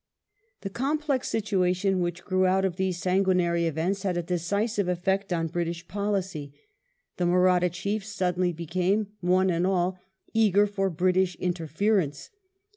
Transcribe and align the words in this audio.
The 0.61 0.71
complex 0.71 1.29
situation 1.29 1.99
which 1.99 2.23
grew 2.23 2.47
out 2.47 2.65
of 2.65 2.75
these 2.77 2.97
sanguinary 2.99 3.67
events 3.67 4.01
had 4.01 4.17
a 4.17 4.23
decisive 4.23 4.87
effect 4.87 5.31
on 5.31 5.45
British 5.45 5.87
policy. 5.87 6.55
The 7.17 7.27
Mahratta 7.27 7.69
chiefs 7.69 8.07
suddenly 8.09 8.51
became, 8.51 9.09
one 9.19 9.51
and 9.51 9.67
all, 9.67 9.99
eager 10.33 10.65
for 10.65 10.89
British 10.89 11.35
interference. 11.35 12.31